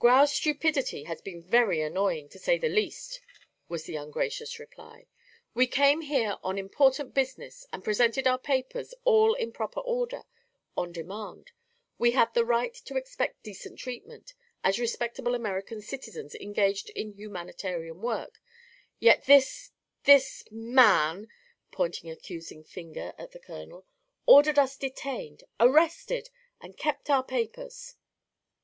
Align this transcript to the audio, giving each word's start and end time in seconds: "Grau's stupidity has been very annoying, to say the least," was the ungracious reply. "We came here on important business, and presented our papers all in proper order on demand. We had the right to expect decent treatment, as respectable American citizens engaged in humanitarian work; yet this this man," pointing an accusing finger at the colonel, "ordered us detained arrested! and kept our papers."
"Grau's 0.00 0.32
stupidity 0.34 1.04
has 1.04 1.20
been 1.22 1.40
very 1.44 1.80
annoying, 1.80 2.28
to 2.30 2.40
say 2.40 2.58
the 2.58 2.68
least," 2.68 3.20
was 3.68 3.84
the 3.84 3.94
ungracious 3.94 4.58
reply. 4.58 5.06
"We 5.54 5.68
came 5.68 6.00
here 6.00 6.38
on 6.42 6.58
important 6.58 7.14
business, 7.14 7.64
and 7.72 7.84
presented 7.84 8.26
our 8.26 8.36
papers 8.36 8.94
all 9.04 9.34
in 9.34 9.52
proper 9.52 9.78
order 9.78 10.24
on 10.76 10.90
demand. 10.90 11.52
We 11.98 12.10
had 12.10 12.34
the 12.34 12.44
right 12.44 12.74
to 12.74 12.96
expect 12.96 13.44
decent 13.44 13.78
treatment, 13.78 14.34
as 14.64 14.80
respectable 14.80 15.36
American 15.36 15.80
citizens 15.80 16.34
engaged 16.34 16.90
in 16.90 17.12
humanitarian 17.12 18.00
work; 18.02 18.42
yet 18.98 19.26
this 19.26 19.70
this 20.02 20.42
man," 20.50 21.28
pointing 21.70 22.10
an 22.10 22.16
accusing 22.16 22.64
finger 22.64 23.12
at 23.16 23.30
the 23.30 23.38
colonel, 23.38 23.86
"ordered 24.26 24.58
us 24.58 24.76
detained 24.76 25.44
arrested! 25.60 26.28
and 26.60 26.76
kept 26.76 27.08
our 27.08 27.22
papers." 27.22 27.94